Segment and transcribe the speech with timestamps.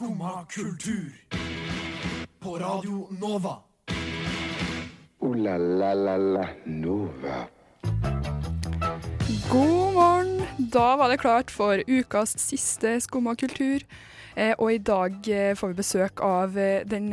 [0.00, 1.12] Skumma kultur.
[2.38, 3.56] På Radio Nova.
[5.18, 7.44] O-la-la-la-la Nova.
[9.52, 10.46] God morgen!
[10.58, 13.84] Da var det klart for ukas siste Skumma kultur.
[14.36, 17.12] Eh, og i dag eh, får vi besøk av eh, den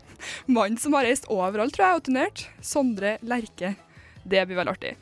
[0.46, 2.46] mannen som har reist overalt, tror jeg, og turnert.
[2.62, 3.74] Sondre Lerche.
[4.22, 4.94] Det blir vel artig.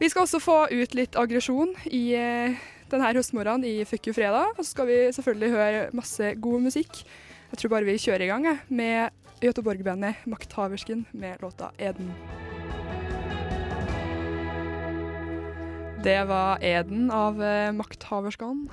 [0.00, 2.16] Vi skal også få ut litt aggresjon i
[2.92, 4.54] denne høstmorgenen i Fuck you fredag.
[4.56, 7.02] Og så skal vi selvfølgelig høre masse god musikk.
[7.52, 9.10] Jeg tror bare vi kjører i gang jeg, med
[9.40, 12.12] Göteborg-bandet Makthaversken med låta 'Eden'.
[16.04, 18.68] Det var Eden av eh, Makthaverskan.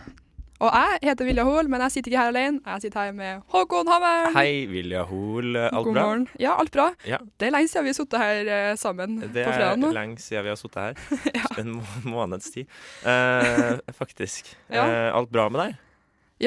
[0.63, 2.61] Og jeg heter Vilja Hoel, men jeg sitter ikke her alene.
[2.63, 4.35] Jeg sitter her med Håkon Hammeren.
[4.37, 5.57] Hei, Vilja Hoel.
[5.59, 6.03] Alt God bra?
[6.07, 6.27] morgen.
[6.39, 6.85] Ja, alt bra.
[7.05, 7.17] Ja.
[7.35, 9.81] Det er lenge siden vi har sittet her uh, sammen Det på fredag Det er
[9.83, 9.89] nå.
[9.97, 11.01] lenge siden vi har sittet her.
[11.41, 11.49] Ja.
[11.59, 12.69] En må måneds tid.
[13.03, 14.53] Uh, faktisk.
[14.71, 14.85] Ja.
[14.87, 15.75] uh, alt bra med deg?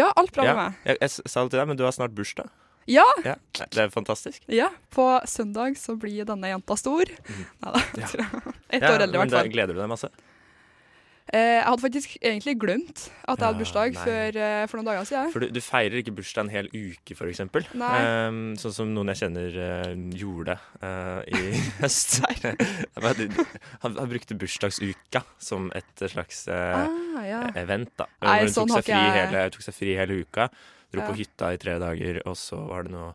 [0.00, 0.80] Ja, alt bra med meg.
[0.88, 2.48] Jeg, jeg sa det til deg, men du har snart bursdag.
[2.88, 4.40] Ja, Ja, Det er fantastisk.
[4.48, 7.04] ja, på søndag så blir denne jenta stor.
[7.60, 8.08] Neida, Ja.
[8.72, 9.52] Ett Ja, år eldre i hvert da fall.
[9.52, 10.08] Gleder du deg masse?
[11.28, 14.04] Eh, jeg hadde faktisk egentlig glemt at jeg hadde bursdag nei.
[14.06, 15.32] før, eh, for noen dager siden.
[15.34, 17.66] For du, du feirer ikke bursdag en hel uke, for eksempel.
[17.76, 17.90] Nei.
[18.00, 22.18] Ehm, sånn som noen jeg kjenner uh, gjorde uh, i høst.
[22.98, 27.42] Han, han brukte bursdagsuka som et slags uh, Ah, ja.
[27.60, 28.06] event, da.
[28.24, 30.48] Nei, hun sånn tok, seg fri jeg- hele, tok seg fri hele uka.
[30.88, 31.08] Dro Ja.
[31.10, 33.12] på hytta i tre dager, og så var det noe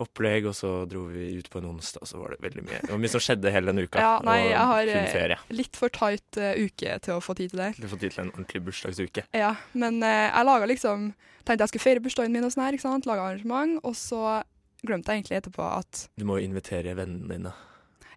[0.00, 2.80] opplegg, og så dro vi ut på en onsdag, og så var det veldig mye.
[2.84, 4.00] Det var mye som skjedde hele denne uka.
[4.00, 5.42] Ja, nei, jeg har, eh.
[5.52, 7.72] Litt for tight uh, uke til å få tid til det.
[7.76, 9.26] Du får tid til en ordentlig bursdagsuke.
[9.36, 12.76] Ja, men uh, jeg laga liksom Tenkte jeg skulle feire bursdagen min og sånn her,
[12.76, 13.06] ikke sant.
[13.10, 14.44] Laga arrangement, og så
[14.86, 17.52] glemte jeg egentlig etterpå at Du må jo invitere vennene dine.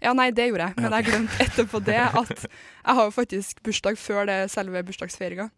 [0.03, 3.63] Ja, nei, det gjorde jeg, men jeg glemte etterpå det at jeg har jo faktisk
[3.65, 5.49] bursdag før det selve bursdagsfeiringa.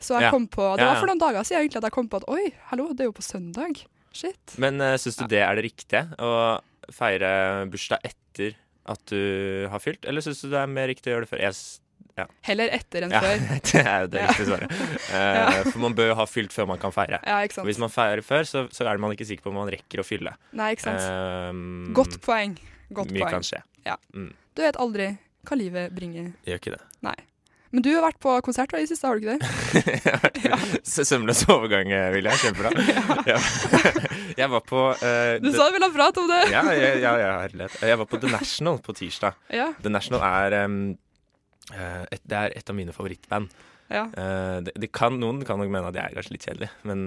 [0.00, 0.30] Så jeg Ja.
[0.30, 2.52] kom på Det var for noen dager siden egentlig at jeg kom på at oi,
[2.68, 3.80] hallo, det er jo på søndag.
[4.12, 4.56] Shit.
[4.62, 6.02] Men uh, syns du det er det riktige?
[6.18, 6.58] Å
[6.94, 7.30] feire
[7.70, 8.56] bursdag etter
[8.90, 11.42] at du har fylt, eller syns du det er mer riktig å gjøre det før?
[11.44, 11.56] Jeg
[12.18, 12.26] ja.
[12.44, 13.44] Heller etter enn ja, før.
[13.70, 14.26] det er jo det Ja.
[14.32, 14.74] riktige svaret.
[15.10, 17.18] Uh, For man bør jo ha fylt før man kan feire.
[17.26, 19.58] Ja, ikke Og hvis man feirer før, så, så er man ikke sikker på om
[19.58, 20.34] man rekker å fylle.
[20.54, 21.06] Nei, ikke sant.
[21.50, 22.54] Um, Godt poeng.
[22.94, 23.40] Godt mye poeng.
[23.40, 23.62] kan skje.
[24.54, 25.08] Du vet aldri
[25.48, 26.32] hva livet bringer.
[26.46, 26.82] Gjør ikke det.
[27.06, 27.16] Nei.
[27.70, 30.42] Men du har vært på konsert i det siste, har du ikke det?
[30.50, 30.56] ja.
[30.82, 32.38] Sømløs overgang, William.
[32.42, 32.72] Kjempebra.
[33.30, 33.36] Ja.
[34.40, 36.40] Jeg var på uh, Du sa du ville ha prat om det!
[36.52, 37.76] ja, ja, ja, ja, herlighet.
[37.86, 39.36] Jeg var på The National på tirsdag.
[39.52, 39.68] Ja.
[39.82, 43.52] The National er eh, et, Det er et av mine favorittband.
[43.90, 44.06] ja.
[44.14, 47.00] Uh, det, det kan, noen kan nok mene at jeg er kanskje litt kjedelig, men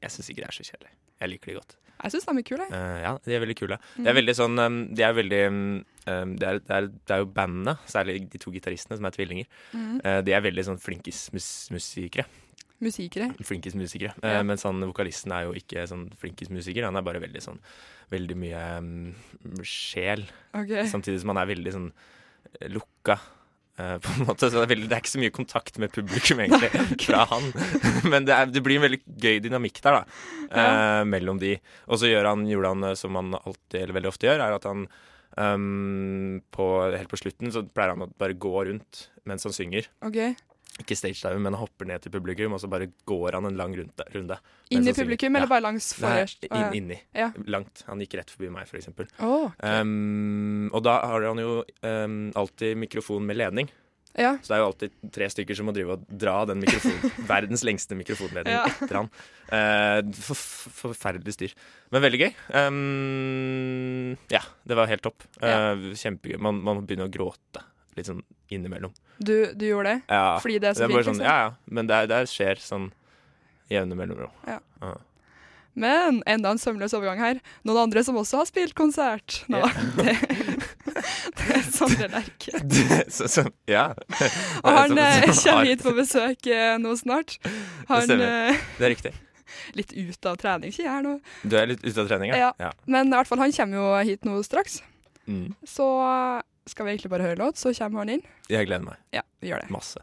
[0.00, 0.92] jeg syns ikke det er så kjedelig.
[1.20, 1.76] Jeg liker de godt.
[2.00, 2.66] Jeg syns de er kule.
[2.72, 3.78] Uh, ja, de er veldig kule.
[3.94, 4.02] Mm.
[4.02, 5.64] Det er veldig sånn um, De er veldig um,
[6.06, 9.16] um, det, er, det, er, det er jo bandene, særlig de to gitaristene, som er
[9.16, 9.50] tvillinger.
[9.72, 9.98] mm.
[10.04, 12.28] uh, de er veldig sånn flinkismusikere.
[12.80, 13.26] Musikere.
[13.44, 14.14] Flinkismusikere.
[14.22, 14.38] Ja.
[14.38, 16.86] Eh, men sånn, vokalisten er jo ikke sånn flinkismusiker.
[16.88, 17.58] Han er bare veldig sånn
[18.10, 19.10] Veldig mye um,
[19.62, 20.24] sjel.
[20.56, 20.88] Okay.
[20.90, 23.18] Samtidig som han er veldig sånn eh, lukka.
[23.76, 25.92] eh, på en måte, så det er, veldig, det er ikke så mye kontakt med
[25.94, 26.72] publikum, egentlig,
[27.04, 27.46] fra han.
[28.10, 30.24] Men det, er, det blir en veldig gøy dynamikk der, da.
[30.50, 31.52] eh, mellom de.
[31.86, 34.56] Og så gjør han, gjorde han eh, som han alltid, eller veldig ofte gjør, er
[34.56, 34.88] at han
[35.40, 39.88] ehm, på, Helt på slutten så pleier han å bare gå rundt mens han synger.
[40.04, 40.36] Okay.
[40.80, 43.74] Ikke stagedive, men han hopper ned til publikum, og så bare går han en lang
[43.76, 44.04] runde.
[44.14, 44.38] runde
[44.70, 45.40] Inn i publikum, Ja.
[45.40, 46.46] eller bare langs Nei, forrest?
[46.46, 47.00] inn, inni.
[47.14, 47.32] Ja.
[47.46, 47.82] Langt.
[47.88, 49.10] Han gikk rett forbi meg, for eksempel.
[49.18, 49.64] Å, ok.
[49.66, 53.68] Um, og da har han jo um, alltid mikrofon med ledning.
[54.18, 54.32] Ja.
[54.42, 57.12] Så det er jo alltid tre stykker som må drive og dra den mikrofonen.
[57.30, 58.64] verdens lengste mikrofonledning Ja.
[58.66, 59.10] etter han.
[59.50, 61.54] Eh, for, for, forferdelig styr.
[61.94, 62.32] Men veldig gøy.
[62.58, 65.22] Um, ja, det var helt topp.
[65.38, 65.72] Ja.
[65.74, 66.40] Eh, kjempegøy.
[66.42, 67.62] Man, man begynner å gråte
[67.98, 68.92] litt sånn innimellom.
[69.18, 70.00] Du, du gjorde det?
[70.10, 70.38] Ja.
[70.42, 71.30] Fordi det er så det er fint, sånn, liksom?
[71.30, 71.76] ja, ja.
[71.78, 72.90] Men det, det skjer sånn
[73.70, 74.34] jevne mellomrom.
[74.48, 74.58] Ja.
[75.80, 77.38] Men enda en sømløs overgang her.
[77.62, 79.44] Noen andre som også har spilt konsert.
[79.52, 79.60] Nå,
[80.00, 80.18] det, er
[81.80, 82.60] Sondre Lerche.
[83.16, 83.86] Så, så, ja.
[84.62, 87.38] Og han eh, har- kommer hit på besøk eh, nå snart.
[87.88, 88.52] Han stemmer.
[88.52, 89.12] eh, Det er riktig.
[89.80, 91.16] litt ut av trening, sier jeg her nå.
[91.42, 92.52] Du er litt ute av trening, Ja.
[92.60, 92.70] ja?
[92.86, 94.78] Men i hvert fall, han kommer jo hit nå straks.
[95.26, 95.54] Mm.
[95.66, 95.86] Så
[96.70, 98.22] skal vi egentlig bare høre låt, så kommer han inn.
[98.52, 99.70] Jeg gleder meg Ja, vi gjør det.
[99.74, 99.98] masse.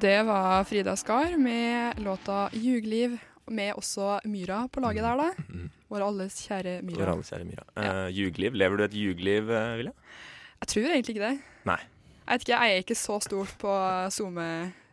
[0.00, 3.18] Det var Frida Skar med låta 'Ljugeliv',
[3.50, 5.30] med også Myra på laget der, da.
[5.52, 5.70] Mm.
[5.90, 7.12] Vår alles kjære Vår Myra.
[7.16, 7.64] alles kjære Mira.
[7.76, 7.94] Ja.
[8.06, 8.54] Uh, jugliv.
[8.54, 9.94] Lever du et jugliv, uh, Vilja?
[10.60, 11.38] Jeg tror egentlig ikke det.
[11.66, 11.80] Nei.
[12.30, 13.72] Jeg vet ikke, jeg er ikke så stort på
[14.14, 14.44] SoMe,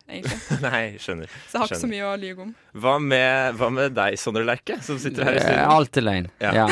[0.10, 0.38] egentlig.
[0.66, 1.30] Nei, skjønner.
[1.46, 2.54] Så jeg har ikke så mye å lyve om.
[2.82, 5.68] Hva med, hva med deg, Sondre Lerche, som sitter her i studio?
[5.76, 6.30] Alt er løgn.
[6.42, 6.68] Ja, Ja.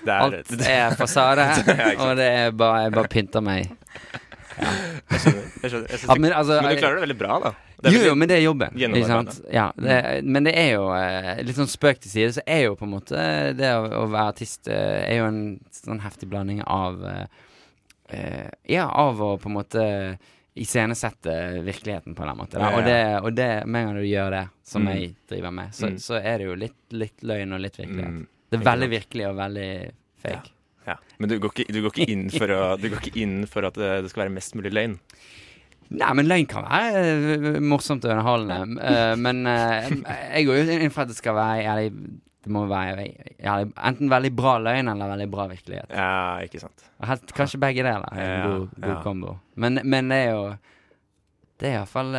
[0.00, 3.72] Det er, Alt er fasade, er og det er bare, jeg bare pynter meg.
[4.60, 5.44] Jeg skjønner.
[5.62, 5.88] Jeg skjønner.
[5.90, 7.52] Jeg Ja, men altså men du klarer det veldig bra, da.
[7.80, 8.74] Det jo, jo, men det er jobben.
[9.56, 12.74] Ja, det, men det er jo eh, litt sånn spøk til side, så er jo
[12.76, 13.22] på en måte
[13.56, 15.40] det å, å være artist eh, er jo en
[15.72, 17.24] sånn heftig blanding av eh,
[18.12, 19.86] eh, Ja, av å på en måte
[20.60, 22.58] iscenesette virkeligheten på en måte.
[22.60, 22.76] Ja, ja.
[22.76, 24.92] Og, det, og det, med en gang du gjør det, som Mm.
[24.98, 25.98] jeg driver med, så, Mm.
[25.98, 28.10] så er det jo litt, litt løgn og litt virkelighet.
[28.18, 29.70] Mm, Det er veldig virkelig og veldig
[30.20, 30.50] fake.
[30.86, 30.96] Ja.
[31.18, 31.92] Men du går, ikke, du går
[32.56, 34.96] å Du går ikke inn for at det, det skal være mest mulig løgn?
[35.90, 37.04] Nei, men løgn kan være
[37.34, 38.80] eh, morsomt og underholdende.
[38.86, 39.92] eh, men eh,
[40.36, 41.88] jeg går jo inn for at det skal være jævlig
[42.40, 43.06] Det må være
[43.36, 45.90] jævlig, enten veldig bra løgn eller veldig bra virkelighet.
[45.92, 46.86] Ja, ikke sant.
[47.04, 49.00] Helt, kanskje begge deler er en god, god ja.
[49.04, 49.34] kombo.
[49.60, 50.46] Men, men det er jo
[51.60, 52.14] Det er iallfall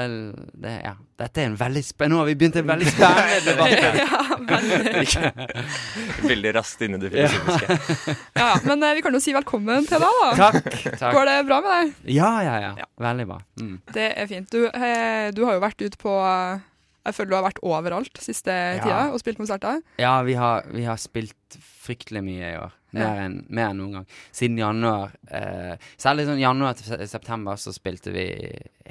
[0.62, 0.92] det, ja.
[1.22, 3.72] Dette er en veldig spennende Nå har vi begynt en veldig spennende debatt.
[3.98, 4.22] ja,
[4.52, 6.28] veldig.
[6.30, 8.16] Veldig raskt inn i det filosofiske.
[8.38, 10.32] Ja, men eh, vi kan jo si velkommen til deg, da.
[10.40, 10.70] Takk.
[11.00, 11.14] takk.
[11.16, 11.94] Går det bra med deg?
[12.18, 12.72] Ja, ja, ja.
[12.84, 12.90] Ja.
[13.02, 13.40] Veldig bra.
[13.62, 13.76] Mm.
[13.98, 14.52] Det er fint.
[14.54, 16.62] Du, eh, du har jo vært ute på eh,
[17.10, 18.54] Jeg føler du har vært overalt siste
[18.84, 19.82] tida og spilt konserter.
[20.02, 22.72] Ja, vi har, vi har spilt fryktelig mye i år.
[22.94, 24.08] Mer enn mer enn noen gang.
[24.36, 25.14] Siden januar.
[25.32, 28.26] Eh, særlig sånn januar til september så spilte vi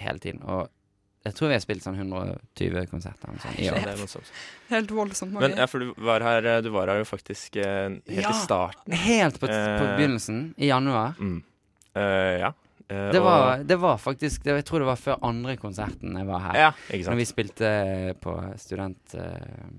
[0.00, 0.40] hele tiden.
[0.48, 0.68] Og
[1.26, 3.82] jeg tror vi har spilt sånn 120 konserter sånn, i Ja, år.
[3.84, 4.30] det er noe sånt.
[4.70, 5.50] Helt voldsomt mange.
[5.50, 8.30] Men ja, for du var her, du var her jo faktisk eh, helt Ja.
[8.30, 8.92] i starten.
[9.04, 9.96] Helt på, på Eh.
[9.98, 11.14] begynnelsen, i januar.
[11.20, 11.42] Mm.
[11.94, 12.52] Eh, ja.
[12.88, 16.16] Eh, Det og- var, det var faktisk det, Jeg tror det var før andre konserten
[16.16, 16.54] jeg var her.
[16.58, 19.14] Ja, ikke Når vi spilte på student...
[19.14, 19.70] eh,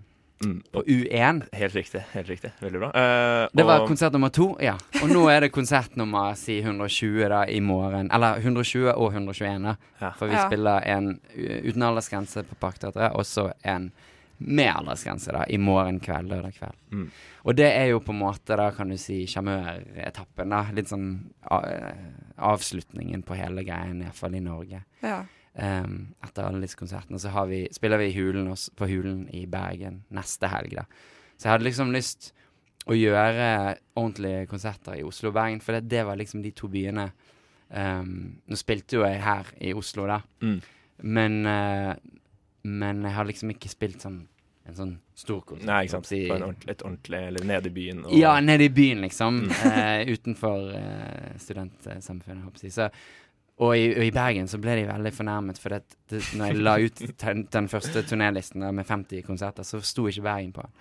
[0.43, 0.63] Mm.
[0.73, 1.41] på U1.
[1.53, 2.01] Helt riktig.
[2.13, 2.87] helt riktig Veldig bra.
[2.95, 4.73] Eh, Det var og- konsert nummer to, ja.
[5.03, 8.09] Og nå er det konsert nummer si 120 da i morgen.
[8.11, 9.75] Eller 120 og 121, da.
[10.01, 10.11] Ja.
[10.17, 10.47] For vi Ja.
[10.47, 13.91] spiller en uten aldersgrense på Parkteatret, og så en
[14.39, 16.73] med aldersgrense da, i morgen kveld, lørdag kveld.
[16.91, 17.11] Mm.
[17.45, 20.73] Og det er jo på en måte, da kan du si, sjarmøretappen.
[20.75, 21.93] Litt sånn a- eh,
[22.39, 24.83] avslutningen på hele greien, iallfall i Norge.
[25.03, 25.23] Ja.
[25.53, 27.19] Um, etter alle disse konsertene.
[27.19, 30.85] Så har vi, spiller vi i Hulen også, på Hulen i Bergen neste helg, da.
[31.35, 32.29] Så jeg hadde liksom lyst
[32.87, 36.69] å gjøre ordentlige konserter i Oslo og Bergen, for det, det var liksom de to
[36.71, 37.09] byene
[37.75, 38.13] um,
[38.47, 40.61] Nå spilte jo jeg her i Oslo, da, Mm.
[41.03, 41.93] men uh,
[42.63, 44.21] Men jeg har liksom ikke spilt sånn
[44.69, 45.65] en sånn stor konsert.
[45.65, 46.05] Nei, ikke sant.
[46.05, 48.03] Si- en ordentlig, et ordentlig Eller nede i byen.
[48.05, 49.39] og- ja, nede i byen, liksom.
[49.41, 49.51] Mm.
[49.51, 52.71] uh, utenfor uh, studentsamfunnet, håper jeg.
[52.77, 52.89] Så,
[53.59, 56.65] og, i, og i Bergen så ble de veldig fornærmet, for det, det, når jeg
[56.65, 60.75] la ut den, den første turnélisten med 50 konserter, så sto ikke Bergen på den.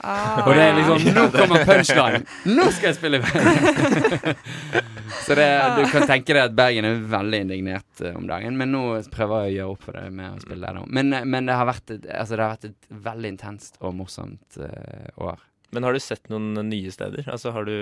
[0.00, 2.22] Ah, Og det er liksom Nå kommer punchline!
[2.48, 4.38] Nå skal jeg spille i Bergen!
[5.26, 8.72] så det, du kan tenke deg at Bergen er veldig indignert uh, om dagen, men
[8.72, 10.86] nå prøver jeg å gjøre opp for det med å spille der nå.
[10.88, 13.96] Men, eh, men det, har vært et, altså, det har vært et veldig intenst og
[13.98, 15.44] morsomt uh, år.
[15.74, 17.28] Men har du sett noen nye steder?
[17.30, 17.76] Altså, har du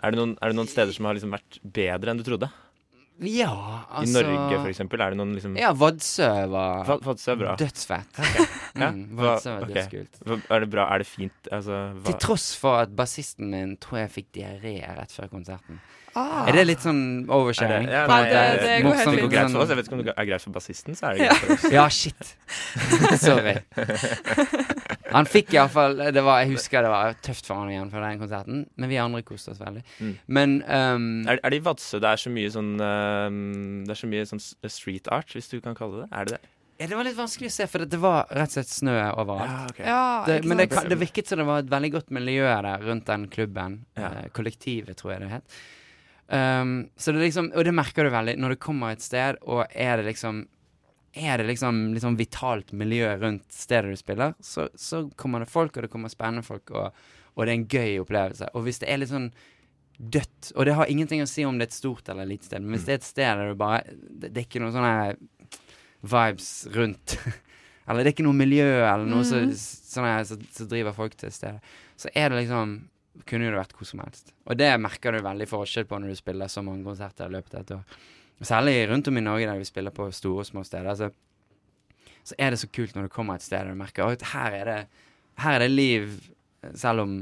[0.00, 2.48] er det, noen, er det noen steder som har liksom vært bedre enn du trodde?
[3.20, 5.00] Ja, I altså Norge, for eksempel?
[5.04, 7.56] Er det noen liksom Ja, Vadsø var Vadsø er bra.
[7.60, 8.20] dødsfett.
[8.80, 9.74] Ja, Mm, Vadsø var ok.
[9.74, 10.46] dødskult.
[10.50, 10.86] Er det bra?
[10.94, 11.48] Er det fint?
[11.52, 15.80] Altså, hva Til tross for at bassisten min tror jeg fikk diaré rett før konserten.
[16.16, 16.46] ah.
[16.48, 17.84] Er det litt sånn oversharing?
[17.84, 18.30] Er det- ja, nei, måte?
[18.30, 19.52] det- det går helt det fint.
[19.52, 19.68] sånn-.
[19.68, 21.72] Jeg vet ikke om det er greit for bassisten, så er det greit for oss.
[21.72, 22.36] Ja, shit.
[23.26, 23.56] Sorry.
[25.12, 28.92] Han fikk iallfall Jeg husker det var tøft for han igjen for den konserten, men
[28.92, 29.82] vi andre koste oss veldig.
[29.98, 30.14] Mm.
[30.26, 33.42] Men um, Er, er det i Vadsø det er så mye sånn um,
[33.86, 36.08] Det er så mye sånn street art, hvis du kan kalle det?
[36.12, 36.56] Er det det?
[36.80, 39.74] ja, det var litt vanskelig å se, for det var rett og slett snø overalt.
[39.74, 39.82] ok.
[39.84, 43.04] Ja, Det, men det, det virket som det var et veldig godt miljø der rundt
[43.10, 43.74] den klubben.
[44.00, 44.08] Ja.
[44.22, 45.58] Eh, kollektivet, tror jeg det het.
[46.30, 49.66] Um, så det liksom, og det merker du veldig når du kommer et sted, og
[49.74, 50.46] er det liksom
[51.18, 55.74] Er det liksom sånn vitalt miljø rundt stedet du spiller, så, så kommer det folk,
[55.76, 56.94] og det kommer spennende folk, og,
[57.34, 58.52] og det er en gøy opplevelse.
[58.54, 59.32] Og hvis det er litt sånn
[60.00, 62.62] dødt Og det har ingenting å si om det er et stort eller lite sted,
[62.62, 64.94] men hvis det er et sted der du bare Det, det er ikke noen sånne
[66.00, 67.16] vibes rundt
[67.90, 71.32] Eller det er ikke noe miljø eller noe sånn her som som driver folk til
[71.34, 71.58] stedet.
[71.98, 72.76] Så er det liksom
[73.26, 74.30] Kunne jo det vært hvor som helst.
[74.46, 77.56] Og det merker du veldig forskjell på når du spiller så mange konserter i løpet
[77.58, 77.96] av et år.
[78.40, 80.94] Særlig rundt om i Norge der vi spiller på store og små steder.
[80.96, 81.10] Så,
[82.24, 84.56] så er det så kult når du kommer et sted og du merker at her
[84.62, 84.78] er det,
[85.44, 86.10] her er det liv,
[86.76, 87.14] selv om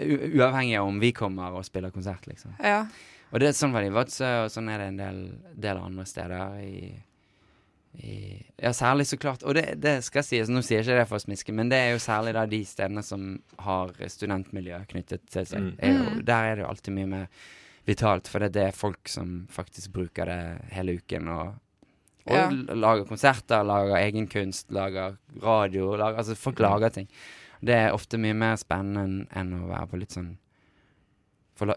[0.00, 2.54] u Uavhengig av om vi kommer og spiller konsert, liksom.
[2.64, 2.86] Ja.
[3.32, 5.18] Og det er sånn var det i Vadsø, og sånn er det en del,
[5.56, 6.92] del andre steder i,
[8.00, 8.14] i
[8.62, 11.18] Ja, særlig så klart Og det, det skal sies, nå sier jeg ikke det for
[11.18, 13.26] å smiske, men det er jo særlig da de stedene som
[13.64, 15.60] har studentmiljø knyttet til seg.
[15.70, 15.76] Mm.
[15.80, 16.24] Er jo, Mm.
[16.28, 17.26] der er det jo alltid mye mer
[17.86, 21.54] vitalt, for det, er det folk som faktisk bruker det hele uken og
[22.26, 22.48] og Ja.
[22.74, 27.06] lager konserter, lager egen kunst, lager radio lager, Altså, folk lager ting.
[27.62, 30.32] Det er ofte mye mer spennende enn å være på litt sånn
[31.56, 31.76] forla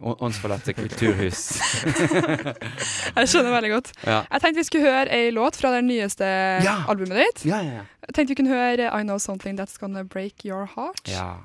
[0.00, 1.42] åndsforlatte kulturhus.
[3.16, 3.92] Jeg skjønner veldig godt.
[4.06, 4.22] ja.
[4.30, 6.24] Jeg tenkte vi skulle høre ei låt fra det nyeste
[6.64, 6.78] Ja.
[6.88, 7.44] albumet ditt.
[7.50, 11.04] Ja, ja, Jeg tenkte vi kunne høre I Know Something That's Gonna Break Your Heart.
[11.08, 11.36] ja.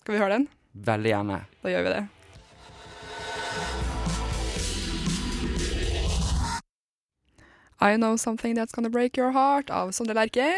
[0.00, 0.48] Skal vi høre den?
[0.74, 1.40] Veldig gjerne.
[1.62, 2.08] Da gjør vi det.
[7.80, 10.48] I Know Something That's Gonna Break Your Heart av Sondre Lerche.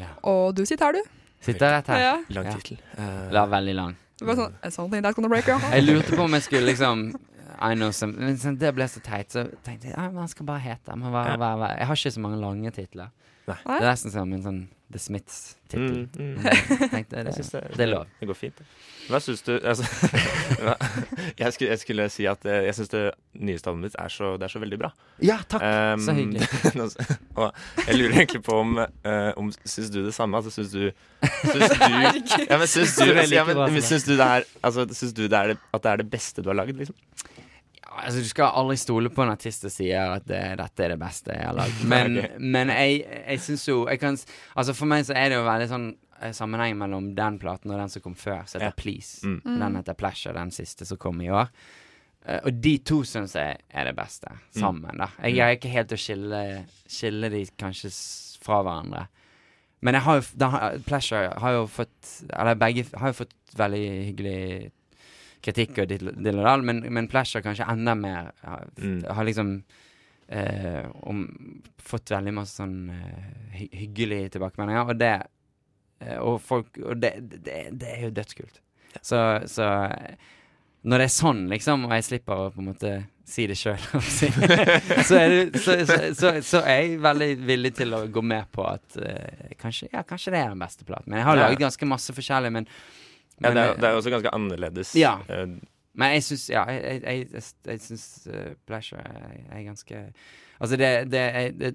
[0.00, 0.12] Ja.
[0.22, 1.02] Og du sitter her, du.
[1.44, 2.00] Sitter rett her.
[2.00, 2.14] Ja.
[2.36, 2.80] Lang tittel.
[2.96, 3.10] Ja.
[3.32, 3.96] La veldig lang.
[4.20, 5.72] Det var sånn, something that's gonna break your heart.
[5.74, 7.06] Jeg lurte på om jeg skulle liksom
[7.60, 10.60] I know some, men sånn, Det ble så teit, så tenkte jeg ja, skal bare
[10.64, 11.12] hete det.
[11.12, 13.08] Jeg har ikke så mange lange titler.
[13.50, 13.78] Nei.
[13.80, 16.08] Det er nesten som en sånn The Smiths-tittel.
[16.18, 16.88] Mm, mm.
[16.90, 18.08] Tenkte det, det, det er lov.
[18.20, 18.58] Det går fint.
[18.58, 18.66] det.
[19.10, 19.86] Hva syns du altså,
[20.62, 20.74] hva,
[21.38, 23.02] jeg, skulle, jeg skulle si at eh, jeg syns det
[23.42, 24.90] nyeste albumet ditt er så, det er så veldig bra.
[25.24, 25.64] Ja, takk.
[25.64, 26.46] Um, så hyggelig.
[27.40, 30.38] og jeg lurer egentlig på om, uh, om Syns du det samme?
[30.38, 30.90] Altså, syns du
[31.42, 31.86] Syns du
[32.46, 35.38] ja, men syns du, det ja, men, syns du, det er, altså, syns du det
[35.38, 36.96] er det, at det er det beste du har lagd, liksom?
[38.00, 41.00] Altså, du skal aldri stole på en artist som sier at det, dette er det
[41.00, 41.82] beste jeg har lagd.
[41.92, 44.16] Men, men jeg, jeg syns jo jeg kan,
[44.54, 45.86] Altså For meg så er det jo veldig sånn
[46.20, 48.78] eh, sammenheng mellom den platen og den som kom før, som heter Ja.
[48.78, 49.20] Please.
[49.26, 49.40] Mm.
[49.62, 51.52] Den heter Pleasure, den siste som kom i år.
[52.20, 54.98] Uh, og de to syns jeg er det beste, sammen.
[55.00, 56.42] da Jeg greier ikke helt å skille,
[56.84, 57.88] skille de kanskje
[58.44, 59.06] fra hverandre.
[59.80, 63.84] Men jeg har jo den Pleasure har jo fått Eller begge har jo fått veldig
[64.10, 64.40] hyggelig
[65.42, 68.32] kritikk og dill dill og dall, men, men Pleasure kanskje enda mer.
[68.44, 69.04] Har, Mm.
[69.16, 69.52] har liksom
[70.28, 71.24] eh, om,
[71.82, 75.14] fått veldig masse sånn eh, hy hyggelige tilbakemeldinger, og det
[76.00, 78.60] eh, Og folk Og det, det, det er jo dødskult.
[79.02, 80.14] Så, så eh,
[80.82, 82.90] når det er sånn, liksom, og jeg slipper å på en måte
[83.30, 83.76] si det sjøl,
[85.04, 85.18] så,
[85.54, 89.52] så, så, så, så er jeg veldig villig til å gå med på at uh,
[89.60, 91.10] kanskje, ja, kanskje det er den beste platen.
[91.12, 91.44] Men jeg har Ja.
[91.44, 92.66] laget ganske masse forskjellig, men,
[93.40, 94.94] Ja, det, er, det er også ganske annerledes.
[94.98, 95.18] Ja.
[95.28, 95.46] Eh,
[96.00, 100.02] men jeg syns Ja, jeg, jeg, jeg, jeg, syns uh, Pleasure er, ganske
[100.60, 101.24] Altså, det Det,
[101.58, 101.70] det,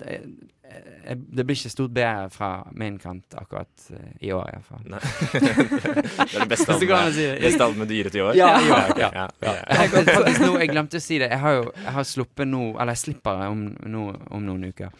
[1.35, 4.81] det, blir ikke stort bedre fra min kant akkurat eh, i år, iallfall.
[4.89, 4.99] nei.
[5.33, 7.35] det er det beste albumet, si det.
[7.43, 8.37] beste albumet du gir ut i år?
[8.37, 8.79] Ja, ja.
[8.97, 9.25] ja, Ja.
[9.45, 9.53] ja.
[9.69, 11.29] Jeg faktisk nå, jeg glemte å si det.
[11.33, 14.05] Jeg har jo jeg har sluppet nå, eller jeg slipper om, nå,
[14.37, 14.93] om noen uker,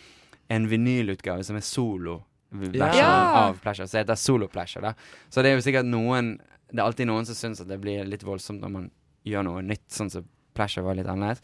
[0.54, 3.14] en vinylutgave som er solo-versjon Ja.
[3.46, 3.90] av Pleasure.
[3.90, 4.86] Så heter Solo Pleasure.
[4.86, 4.94] Da.
[5.30, 6.36] Så det er jo sikkert noen
[6.76, 8.90] Det er alltid noen som syns at det blir litt voldsomt når man
[9.26, 11.42] gjør noe nytt, sånn som Pleasure var litt annerledes.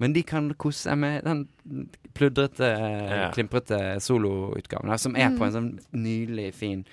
[0.00, 1.42] Men de kan kose seg med den
[2.16, 3.30] pludrete, Ja.
[3.34, 5.46] klimprete soloutgaven, som er på Mm.
[5.46, 6.84] en sånn nydelig, fin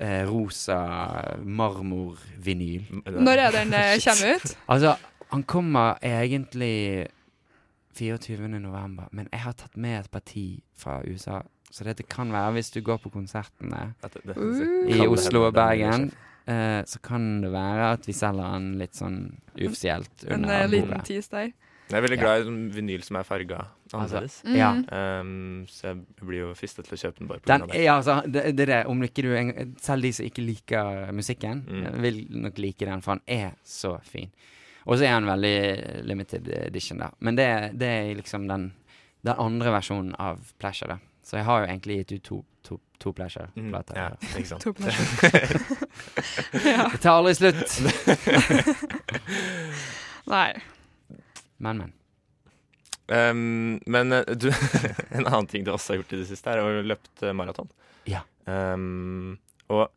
[0.00, 2.84] eh, rosa marmorvinyl.
[3.06, 4.56] Når er den eh, kommer ut?
[4.68, 4.96] Altså,
[5.32, 7.08] han kommer egentlig
[7.98, 8.48] 24.
[8.60, 10.46] november, men jeg har tatt med et parti
[10.78, 11.40] fra USA.
[11.70, 14.88] Så dette kan være, hvis du går på konsertene det, det- det- Uh.
[14.88, 16.12] i Oslo og er Bergen,
[16.48, 19.18] eh, så kan det være at vi selger den litt sånn
[19.58, 21.52] uoffisielt En under eh, liten tease der.
[21.88, 23.62] Jeg er veldig glad i sånn vinyl som er farga
[23.96, 24.20] Altså.
[24.52, 24.74] Ja.
[24.92, 27.78] Um, så jeg blir jo fristet til å kjøpe den bare av det.
[27.80, 28.80] ja, altså, det, det er det.
[28.92, 32.02] Om ikke du en- Selv de som ikke liker musikken, Mm.
[32.02, 34.28] vil nok like den, for han er så fin.
[34.86, 37.08] Og så er han veldig limited edition, da.
[37.20, 38.72] Men det, det er liksom den,
[39.24, 40.98] den andre versjonen av Pleasure, da.
[41.28, 43.98] Så jeg har jo egentlig gitt ut to, to, to Mm, Pleasure-plater.
[44.00, 44.06] ja,
[44.38, 44.64] ikke sant.
[44.64, 45.60] To pleasure.
[46.94, 47.74] Det tar aldri slutt.
[50.32, 50.54] Nei.
[51.58, 51.92] Men, men.
[53.08, 54.48] Um, men eh, du,
[55.16, 57.68] en annen ting du også har gjort i det siste, er å løpt eh, maraton.
[58.08, 58.20] Ja.
[58.48, 59.36] Um,
[59.72, 59.88] og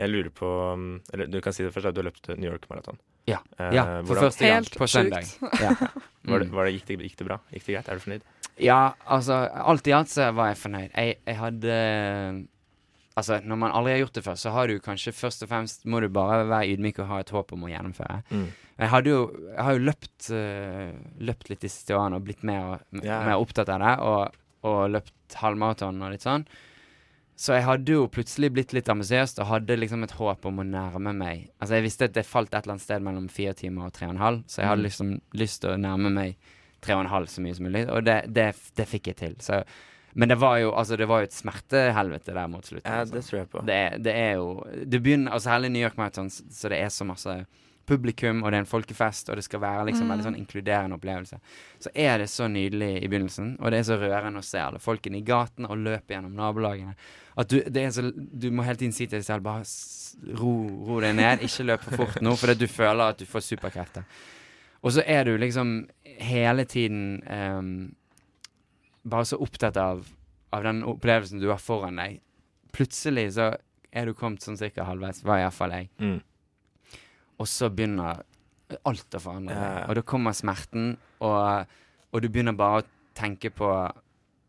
[0.00, 2.48] jeg lurer på um, Eller du kan si det først, at du har løpt New
[2.50, 2.98] York Marathon.
[3.30, 3.38] Ja.
[3.58, 5.28] Eh, Ja, for hvordan, første gang Helt på søndag.
[5.60, 5.74] Ja.
[6.30, 6.54] var det, Mm.
[6.54, 7.36] var det, gikk, det, gikk det bra?
[7.52, 7.88] Gikk det greit?
[7.88, 8.22] Er du fornøyd?
[8.62, 10.90] Ja, altså Alt i alt så var jeg fornøyd.
[10.96, 11.76] Jeg, jeg hadde
[13.14, 15.82] Altså, når man aldri har gjort det før, så har du kanskje først og fremst
[15.84, 18.22] Må du bare være ydmyk og ha et håp om å gjennomføre.
[18.32, 19.18] Jeg, hadde jo,
[19.52, 23.20] jeg har jo løpt, uh, løpt litt de siste årene og blitt mer, m- yeah.
[23.28, 23.92] mer opptatt av det.
[24.00, 26.46] Og, og løpt halvmaraton og litt sånn.
[27.42, 30.66] Så jeg hadde jo plutselig blitt litt ambisiøs og hadde liksom et håp om å
[30.68, 33.88] nærme meg Altså Jeg visste at det falt et eller annet sted mellom fire timer
[33.88, 34.86] og tre og en halv, så jeg hadde Mm.
[34.86, 35.10] liksom
[35.42, 36.36] lyst til å nærme meg
[36.82, 38.46] tre og en halv så mye som mulig, og det, det,
[38.78, 39.34] det fikk jeg til.
[39.42, 39.62] Så,
[40.14, 42.86] men det var jo altså det var jo et smertehelvete der mot slutten.
[42.90, 43.14] Ja, altså.
[43.14, 43.62] det tror jeg på.
[43.66, 44.48] Det, det er jo
[44.86, 47.36] Det begynner altså Særlig New York Marathon, så det er så masse
[47.86, 51.38] publikum, og det er en folkefest, og det skal være liksom veldig sånn inkluderende opplevelse.
[51.82, 54.82] Så er det så nydelig i begynnelsen, og det er så rørende å se alle
[54.82, 56.94] folkene i gaten og løpe gjennom nabolagene.
[57.38, 59.64] At du, det er så, du må hele tiden si til deg selv bare
[60.38, 60.52] ro,
[60.88, 64.06] ro deg ned, ikke løp for fort nå, fordi du føler at du får superkrefter.
[64.82, 65.76] Og så er du liksom
[66.22, 67.74] hele tiden um,
[69.02, 70.04] bare så opptatt av,
[70.52, 72.20] av den opplevelsen du har foran deg.
[72.74, 73.52] Plutselig så
[73.92, 75.90] er du kommet sånn cirka halvveis, var iallfall jeg.
[76.02, 76.20] Mm.
[77.42, 78.22] Og så begynner
[78.88, 79.72] Alt å forandre seg.
[79.76, 79.80] ja.
[79.84, 81.74] Og da kommer smerten, og,
[82.08, 83.68] og du begynner bare å tenke på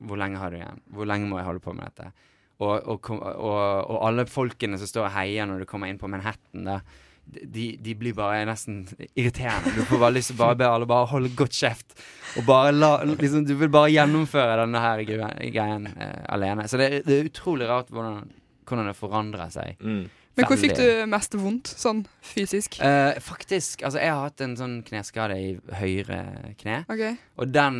[0.03, 0.79] hvor lenge har du igjen?
[0.95, 2.29] Hvor lenge må jeg holde på med dette?
[2.63, 6.67] Og, og, og, alle folkene som står og heier når du kommer inn på Manhattan,
[6.67, 6.77] da,
[7.23, 8.83] de, de blir bare nesten
[9.15, 9.73] irriterende.
[9.75, 11.95] Du får bare lyst til å bare be alle bare holde godt kjeft.
[12.37, 16.67] Og bare la liksom, Du vil bare gjennomføre denne her greien eh, alene.
[16.69, 18.27] Så det, det er utrolig rart hvordan,
[18.67, 19.79] hvordan det forandrer seg.
[19.79, 20.03] Mm.
[20.35, 22.79] Men hvor fikk du mest vondt, sånn fysisk?
[22.81, 26.19] Uh, faktisk, altså jeg har hatt en sånn kneskade i høyre
[26.57, 26.79] kne.
[26.89, 27.19] Okay.
[27.37, 27.77] Og den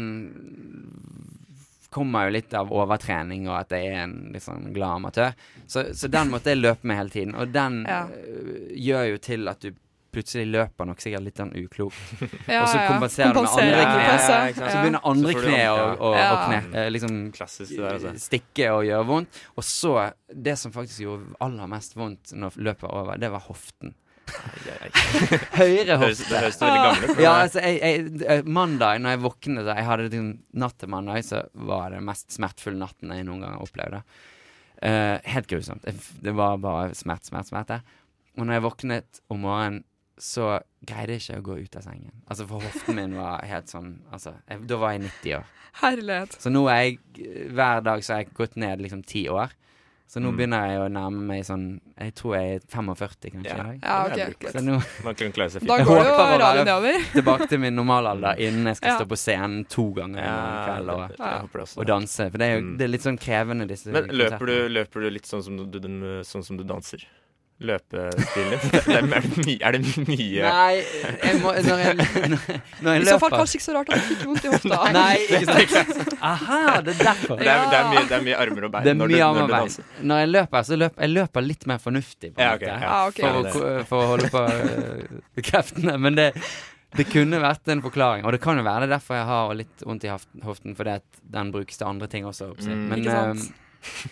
[1.94, 5.36] kommer jo litt av overtrening og at jeg er en litt sånn glad amatør.
[5.70, 7.36] Så, så den måtte jeg løpe med hele tiden.
[7.38, 8.04] Og den Ja.
[8.10, 9.74] uh, gjør jo til at du
[10.14, 11.96] plutselig løper nok sikkert litt sånn uklok.
[12.54, 12.86] Ja, og så ja.
[12.92, 14.54] kompenserer du med andre kne.
[14.60, 16.12] Så begynner andre Så kne å, å,
[16.44, 18.14] kne, eh, liksom altså.
[18.22, 19.42] stikke og gjøre vondt.
[19.58, 19.94] Og så,
[20.28, 23.96] det som faktisk gjorde aller mest vondt når løpet var over, det var hoften.
[25.60, 27.22] Høyre høres, det høres veldig gammel ut.
[27.22, 30.30] Ja, altså, jeg, jeg, eh, mandag, når jeg våknet Jeg hadde liksom,
[30.64, 33.98] Natt til mandag så var det mest smertefulle natten jeg noen gang har opplevd.
[34.00, 34.30] da.
[34.84, 35.86] Eh, helt grusomt.
[36.22, 37.82] Det var bare smerte, smerte, smerte.
[38.38, 39.84] Og når jeg våknet om morgenen,
[40.24, 40.46] så
[40.88, 42.14] greide jeg ikke å gå ut av sengen.
[42.32, 45.50] Altså, for hoften min var helt sånn Altså, jeg, da var jeg 90 år.
[45.82, 46.38] Herlighet.
[46.40, 49.52] Så nå er jeg Hver dag så har jeg gått ned liksom ti år.
[50.14, 50.36] Så nå Mm.
[50.38, 53.66] begynner jeg å nærme meg sånn Jeg tror jeg er 45 kanskje Ja.
[53.82, 54.46] Ja, OK.
[54.54, 55.72] Så nå Man kunne klare seg fint.
[55.72, 57.00] Da går jo radioen nedover.
[57.18, 58.98] tilbake til min normalalder innen jeg skal Ja.
[59.00, 61.18] stå på scenen to ganger ja, i kveld og,
[61.66, 61.78] også.
[61.82, 62.30] og danse.
[62.32, 62.78] For det er jo Mm.
[62.78, 65.66] det er litt sånn krevende, disse Men løper du, løper du litt sånn som du,
[65.80, 65.90] du,
[66.24, 67.04] sånn som du danser?
[67.64, 68.88] Løpestilen din?
[68.92, 70.80] Er, er, det mye, er det mye Nei,
[71.24, 71.96] jeg må Når jeg,
[72.82, 74.80] når jeg I så fall kanskje ikke så rart at du fikk vondt i hofta.
[74.98, 76.16] Nei, ikke sant.
[76.20, 77.38] Aha, det er derfor.
[77.40, 79.14] det, er, det, er mye, det er mye armer og bein Det er mye når
[79.14, 79.56] du armarbeid.
[79.70, 79.88] danser.
[80.12, 82.84] Når jeg løper, så løper jeg løper litt mer fornuftig, på en Ja, okay, måte.
[82.84, 82.92] ja.
[82.92, 83.24] Ah, okay.
[83.24, 85.98] For, Ja, å, for å holde på uh, kreftene.
[86.08, 86.28] Men det,
[87.00, 88.26] det kunne vært en forklaring.
[88.28, 90.98] Og det kan jo være det er derfor jeg har litt vondt i hoften, fordi
[91.00, 92.52] at den brukes til andre ting også.
[92.60, 92.88] Mm.
[92.92, 93.48] Men, Ikke sant?
[93.54, 93.60] øh,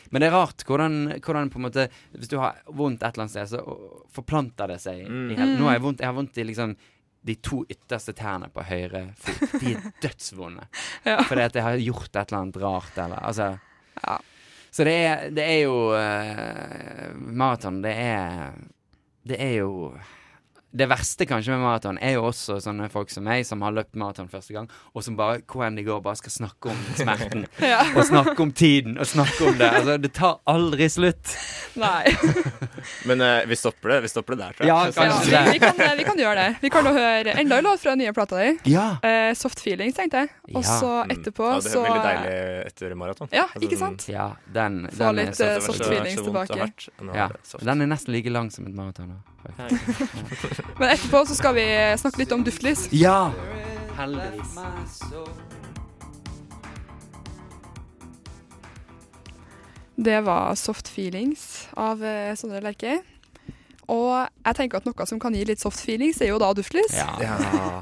[0.09, 1.85] men det er rart hvordan, hvordan på en måte
[2.15, 5.05] Hvis du har vondt et eller annet sted, så forplanter det seg.
[5.07, 5.31] Mm.
[5.59, 6.75] Nå har jeg vondt, jeg har vondt i liksom
[7.21, 9.57] de to ytterste tærne på høyre fot.
[9.61, 10.65] De er dødsvonde.
[11.05, 11.19] Ja.
[11.21, 13.51] Fordi at jeg har gjort et eller annet rart, eller Altså.
[14.01, 14.17] Ja.
[14.71, 18.53] Så det er, det er jo uh, Maraton, det er
[19.27, 19.91] Det er jo
[20.73, 23.95] Det verste kanskje med maraton er jo også sånne folk som meg, som har løpt
[23.99, 27.45] maraton første gang, og som bare hvor enn de går, bare skal snakke om smerten.
[27.71, 27.81] Ja.
[27.95, 29.67] og snakke om tiden, og snakke om det.
[29.67, 31.33] Altså, det tar aldri slutt.
[31.75, 32.13] Nei.
[33.07, 34.71] Men uh, vi stopper det Vi stopper det der, tror jeg.
[34.71, 35.51] Ja, Ja, kanskje vi, det.
[35.53, 36.55] vi, kan, vi kan gjøre det.
[36.63, 38.49] Vi kan jo høre enda en låt fra den nye plata di.
[38.73, 38.85] Ja.
[39.03, 40.31] Uh, Soft Feelings, tenkte jeg.
[40.55, 41.11] Og så Mm.
[41.15, 43.29] etterpå ja, det er veldig deilig etter maraton.
[43.33, 44.07] Ja, Altså, ikke sånn- sant?
[44.11, 46.57] ja, den, Få den, litt, er, soft, soft feelings tilbake.
[47.15, 47.63] ja, soft.
[47.65, 49.15] den er nesten like lang som et maraton.
[50.79, 51.65] Men etterpå så skal vi
[52.01, 52.87] snakke litt om duftlys.
[52.95, 53.31] Ja!
[53.97, 54.57] Heldigvis.
[59.95, 62.99] Det var Soft Feelings av eh, Sondre Lerche.
[63.91, 64.13] Og
[64.45, 66.93] jeg tenker at noe som kan gi litt soft feelings, er jo da duftlys.
[66.95, 67.81] Ja, Ja,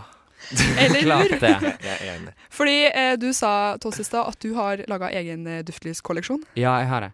[0.79, 1.39] Eller klart lur.
[1.43, 1.49] det.
[1.51, 2.31] jeg, jeg er enig.
[2.49, 6.41] Fordi eh, du sa Tås i stad at du har laga egen eh, duftlyskolleksjon.
[6.57, 7.11] Ja, jeg har det.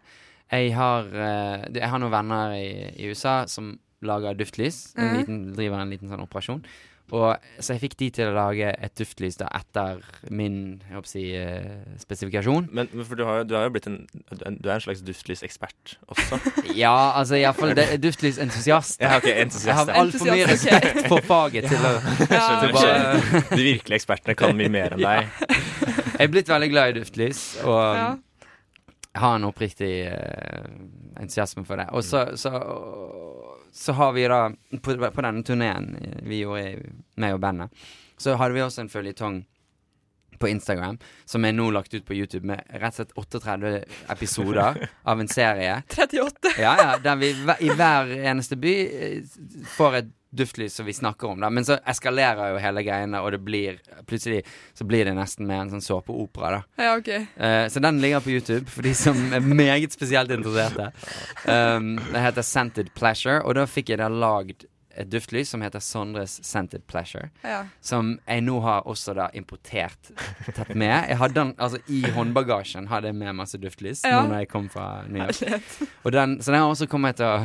[0.53, 2.69] Jeg har, eh, jeg har noen venner i,
[3.01, 3.73] i USA som
[4.05, 4.93] lager duftlys.
[4.97, 5.17] En Mhm.
[5.19, 6.63] liten, driver en liten sånn operasjon.
[7.13, 9.99] Og, så jeg fikk de til å lage et duftlys da etter
[10.33, 12.69] min jeg håper si, eh, spesifikasjon.
[12.73, 15.97] Men, men for du har, du har jo blitt en Du er en slags duftlysekspert
[16.09, 16.39] også.
[16.75, 18.97] Ja, altså iallfall duftlysentusiast.
[19.01, 19.89] Ja, ok, Jeg har entusiast.
[19.93, 21.93] altfor mye Entusiast, respekt for faget til å,
[22.25, 25.29] Ja, til bare De virkelige ekspertene kan mye mer enn deg.
[26.17, 28.17] Jeg er blitt veldig glad i duftlys, og Ja.
[29.13, 30.65] jeg har en oppriktig eh,
[31.21, 31.85] entusiasme for det.
[31.93, 32.49] Og så, så,
[33.75, 34.49] så har vi da
[34.81, 35.91] På, på denne turneen
[36.23, 37.85] vi gjorde, meg og bandet,
[38.17, 39.41] så hadde vi også en føljetong
[40.39, 43.71] på Instagram, som er nå lagt ut på YouTube med rett og slett 38
[44.11, 45.77] episoder av en serie.
[45.91, 46.55] 38.
[46.59, 47.31] Ja, ja, der vi
[47.63, 49.37] i hver eneste by eh,
[49.77, 51.39] får et duftlys som vi snakker om.
[51.43, 51.49] Da.
[51.49, 54.43] Men så eskalerer jo hele greiene, og det blir plutselig
[54.75, 56.61] så blir det nesten mer en sånn såpeopera.
[56.77, 57.09] da Ja, OK.
[57.39, 60.91] uh, så den ligger på YouTube for de som er meget spesielt interesserte.
[61.47, 65.81] Um, det heter Scented Pleasure, og da fikk jeg da lagd et duftlys som heter
[65.83, 67.27] Sondres Scented Pleasure.
[67.43, 67.65] Ja.
[67.83, 70.11] Som jeg nå har også da importert
[70.55, 71.09] tatt med.
[71.11, 74.21] Jeg hadde den, altså I håndbagasjen hadde jeg med masse duftlys Ja.
[74.21, 75.41] nå når jeg kom fra New York.
[76.15, 77.43] Den, så den har også kommet til å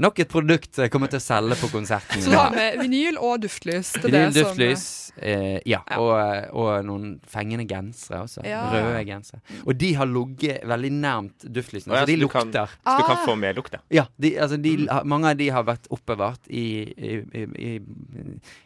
[0.00, 2.22] Nok et produkt jeg kommer til å selge på konserten.
[2.24, 3.90] Så da har vi vinyl og duftlys.
[3.98, 4.84] Det er Vinyl, det som- duftlys,
[5.20, 5.82] eh, ja.
[5.90, 5.98] Ja.
[6.00, 8.40] Og, og noen fengende gensere også.
[8.48, 8.62] Ja.
[8.72, 9.40] Røde gensere.
[9.66, 13.16] Og de har ligget veldig nærmt duftlysene, så de så du kan- Så du kan
[13.18, 13.26] Ah.
[13.26, 13.80] få mer lukt, ja.
[13.90, 16.64] Ja, de, altså de, ha- mange av de har vært oppbevart i,
[16.96, 17.80] i, i, i,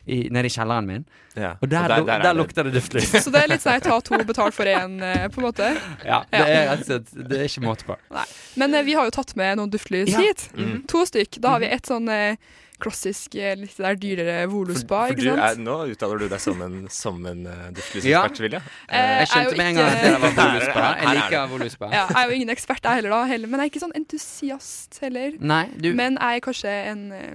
[0.06, 1.04] i, nede i kjelleren min.
[1.36, 1.56] ja.
[1.60, 3.10] Og der, og der, det- lukter det duftlys.
[3.24, 5.72] Så det er litt sånn ta to, betalt for én, eh, på en måte.
[6.04, 7.96] ja, det er rett og slett Det er ikke måte på.
[8.56, 10.18] Men eh, vi har jo tatt med noen duftlys Ja.
[10.20, 10.48] hit.
[10.54, 10.86] Mm.
[10.86, 11.40] To stykk.
[11.44, 12.36] Da har vi et sånn eh,
[12.84, 15.44] klassisk, eh, litt der dyrere Voluspa, For ikke sant?
[15.46, 18.60] er, nå uttaler du deg som en, som en uh, duftlysekspert, Vilja.
[18.88, 20.84] Eh, Jeg skjønte med en gang at det var Voluspa.
[20.98, 21.88] Jeg liker Voluspa.
[21.94, 23.96] ja, jeg er jo ingen ekspert, jeg heller, da, heller, men jeg er ikke sånn
[24.02, 25.36] entusiast heller.
[25.40, 27.34] Nei, du Men jeg er kanskje en uh,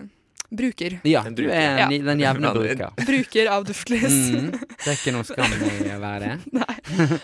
[0.52, 1.00] bruker.
[1.08, 1.56] Ja, En du bruker.
[1.56, 2.94] er en, den jevne bruker.
[3.08, 4.16] Bruker av duftlys.
[4.36, 6.38] Mm, det er ikke noe skam i å være det.
[6.60, 6.78] Nei.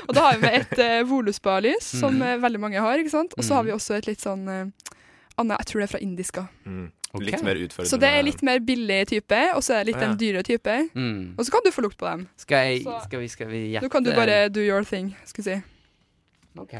[0.08, 2.22] Og da har vi med et uh, Voluspa-lys, som Mm.
[2.32, 2.98] eh, veldig mange har.
[3.02, 3.34] ikke sant?
[3.38, 3.58] Og så Mm.
[3.58, 4.94] har vi også et litt sånn eh,
[5.42, 6.46] Anna, jeg tror det er fra Indiska.
[6.66, 6.86] Mm.
[7.16, 7.26] Okay.
[7.30, 7.90] Litt mer utfordrende.
[7.90, 10.12] Så det er litt mer billig type, og så er det litt ah, ja.
[10.12, 10.76] en dyrere type.
[10.96, 11.36] Mm.
[11.38, 12.26] Og så kan du få lukt på dem.
[12.40, 13.88] Skal, jeg, Så- skal, vi, skal vi gjette?
[13.88, 15.58] Nå kan du bare do your thing, skal vi si.
[16.60, 16.76] OK.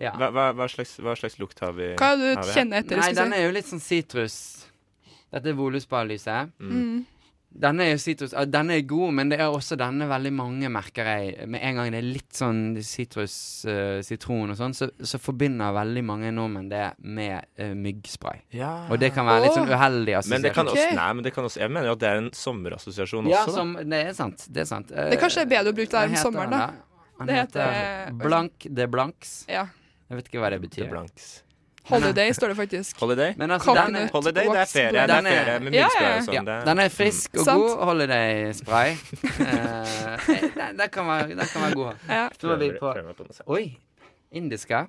[0.00, 0.14] Ja.
[0.16, 1.92] hva, hva, hva, slags, hva slags lukt har vi?
[2.00, 2.52] Hva er det du vi?
[2.56, 3.00] kjenner etter?
[3.00, 3.38] Nei, skal den si?
[3.38, 4.36] er jo litt sånn sitrus.
[5.32, 6.52] Dette er Voluspa-lyset.
[6.60, 7.04] Mm.
[7.52, 7.98] Denne er
[8.32, 11.76] ah, Denne er god, men det er også denne veldig mange merker jeg Med en
[11.78, 13.34] gang det er litt sånn sitrus,
[13.68, 18.40] uh, sitron og sånn, så, så forbinder veldig mange nordmenn det med uh, myggspray.
[18.56, 18.72] Ja.
[18.88, 20.72] Og det kan være litt sånn uheldig men assosiasjon.
[20.72, 23.44] også, nei, men det kan også Jeg mener jo at det er en sommerassosiasjon Ja,
[23.44, 23.58] også, da.
[23.60, 24.48] som, det er sant.
[24.48, 24.90] Det er sant.
[24.96, 26.66] Eh, Det kanskje er bedre å bruke det her om sommeren, da.
[27.20, 29.34] Han Det heter, heter- Blank de Blanks.
[29.48, 29.68] Ja.
[30.08, 30.86] Jeg vet ikke hva det betyr.
[30.88, 31.42] er blanks.
[31.90, 33.00] Holiday står det faktisk.
[33.00, 33.34] Holiday?
[33.36, 34.92] Men altså, den er, Holiday, det er ferie.
[34.92, 36.46] Det er Den er- ferie med Ja, myggspray ja, og sånn.
[36.46, 37.58] ja, den er frisk og Sant.
[37.62, 38.90] god holiday-spray.
[38.92, 41.94] Eh, den, den, kan være, den kan være god.
[42.08, 42.28] Ja.
[42.40, 42.94] Så er vi på.
[43.46, 43.78] Oi!
[44.32, 44.86] Indiske.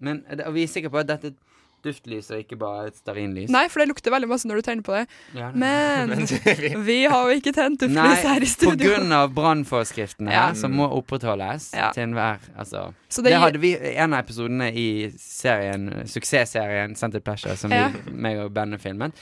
[0.00, 1.47] Men er vi er sikre på at dette er et
[1.82, 3.50] duftlys og ikke bare et stearinlys?
[3.50, 5.06] Nei, for det lukter veldig masse når du tenner på det.
[5.34, 8.90] Ja, Men Men vi- har jo ikke tent duftlys her i på studio.
[8.96, 10.52] grunn av brannforskriftene Ja.
[10.54, 11.90] som må opprettholdes Ja.
[11.92, 12.92] til enhver Altså.
[13.08, 17.88] Så Det, det, hadde vi en av episodene i serien, suksessserien Scented Pleasure, som Ja.
[17.88, 19.12] vi, meg og bandet filmet.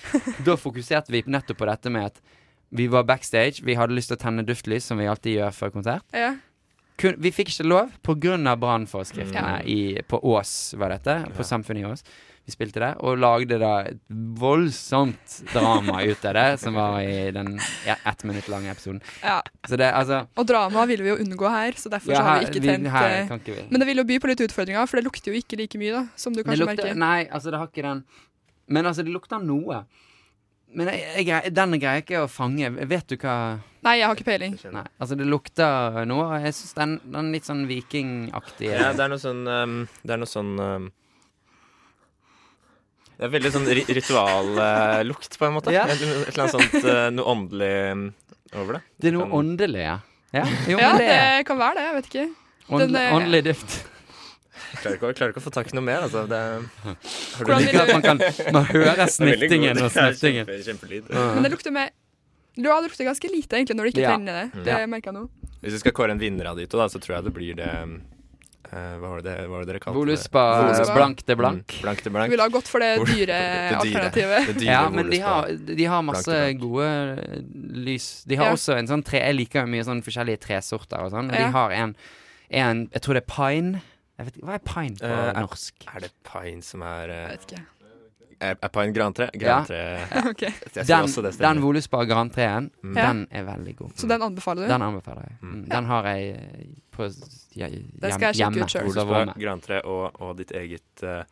[0.45, 2.21] Da fokuserte vi nettopp på dette med at
[2.73, 5.71] vi var backstage, vi hadde lyst til å tenne duftlys, som vi alltid gjør før
[5.71, 6.03] konsert.
[6.13, 6.35] ja.
[6.97, 8.57] Kun, vi fikk ikke lov pga.
[8.57, 9.67] brannforskriftene mm.
[9.69, 11.25] i- på Ås, var dette.
[11.37, 11.51] På Ja.
[11.51, 12.05] Samfunnet i Ås.
[12.47, 13.99] Vi spilte det, og lagde da et
[14.39, 19.01] voldsomt drama ut av det, som var i den ja, ett minutt lange episoden.
[19.23, 19.43] ja.
[19.67, 22.47] Så det, altså Og drama ville vi jo unngå her, så derfor så har vi
[22.47, 24.97] ikke tent her eh, ikke vi Men det vil jo by på litt utfordringer, for
[24.97, 26.95] det lukter jo ikke like mye, da, som du kanskje lukter, merker.
[26.95, 28.05] Nei, altså det har ikke den
[28.69, 29.83] Men altså, det lukter noe.
[30.75, 32.69] Men jeg, jeg, den greier jeg ikke å fange.
[32.91, 33.37] Vet du hva
[33.87, 34.57] Nei, jeg har ikke peiling.
[34.75, 36.25] Nei, altså det lukter noe.
[36.27, 40.17] og Jeg syns den, den litt sånn vikingaktige Ja, det er noe sånn um, Det
[40.17, 40.89] er noe sånn um,
[43.17, 45.73] Det er veldig sånn ri rituallukt, på en måte.
[45.73, 45.87] Ja.
[45.89, 48.03] Et, et eller annet sånt uh, noe åndelig um,
[48.59, 48.83] over det.
[49.01, 49.95] Det er noe Kan- åndelig, ja.
[50.37, 50.43] ja.
[50.69, 52.27] Jo, Ja, det det kan være det, jeg vet ikke.
[53.07, 53.79] er- åndelig duft.
[54.73, 56.25] Jeg klarer ikke, klarer ikke å få tak i noe mer, altså.
[56.29, 56.41] Det,
[57.37, 58.19] har du liker at man kan
[58.53, 60.47] man hører Det er snittingen og det snittingen.
[60.47, 61.11] Kjempe, kjempelyd.
[61.15, 61.91] Men det lukter med
[62.57, 64.17] Ja, det lukter ganske lite, egentlig, når du ikke Ja.
[64.17, 64.65] tenner det.
[64.65, 64.87] Det Ja.
[64.87, 65.29] merker jeg nå.
[65.63, 67.55] Hvis vi skal kåre en vinner av de to, da, så tror jeg det blir
[67.57, 67.69] det
[68.73, 70.95] eh, hva, var det, hva var det dere kalte Voluspa Voluspa.
[70.97, 71.67] blank til blank.
[71.77, 72.31] Mm, blank blank.
[72.33, 73.37] ville ha gått for det dyre
[73.79, 74.47] alternativet.
[74.47, 76.61] Det dyre Ja, men de har, de har masse Blank blank.
[76.61, 78.25] gode lys.
[78.27, 78.53] De har Ja.
[78.57, 81.29] også en sånn tre Jeg liker mye sånn forskjellige tresorter og sånn.
[81.31, 81.47] Og Ja.
[81.47, 81.97] de har en,
[82.51, 83.83] en Jeg tror det er pine.
[84.17, 85.87] Jeg vet ikke, Hva er pine på Eh, er- norsk?
[85.95, 87.63] Er det pine som er Jeg uh, vet ikke.
[88.41, 89.31] Er, er pine grantre?
[89.35, 89.39] Ja.
[89.65, 89.77] Grantre
[90.13, 90.23] ja.
[90.31, 90.51] okay.
[90.75, 91.61] Den, den.
[91.65, 92.95] Voluspa Grantreen, Mm.
[92.95, 93.95] Den er veldig god.
[93.97, 94.69] Så den anbefaler du?
[94.73, 95.37] Den anbefaler jeg.
[95.41, 95.55] Mm.
[95.55, 95.65] Mm.
[95.71, 97.09] Den har jeg eh, på
[97.57, 98.91] ja, hjem, skal jeg sjekke hjemme.
[98.93, 101.23] Voluspa, grantre og, og ditt eget uh,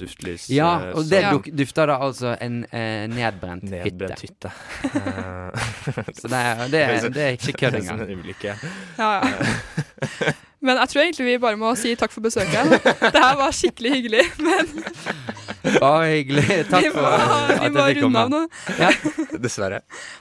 [0.00, 0.46] duftlys.
[0.50, 1.32] Ja, eh, og det Ja.
[1.34, 4.52] duk, dufter da altså en eh, nedbrent, Nedbrent hytte.
[4.52, 6.12] hytte.
[6.20, 8.00] Så det er, det er, det er ikke kødd engang.
[8.98, 10.32] Ja, ja.
[10.62, 12.84] Men jeg tror egentlig vi bare må si takk for besøket.
[12.86, 14.68] Det her var skikkelig hyggelig, men
[15.82, 16.44] Bare hyggelig.
[16.70, 18.42] Takk må, for vi at må jeg fikk runde av komme.
[18.78, 18.90] Ja.
[19.42, 19.80] Dessverre.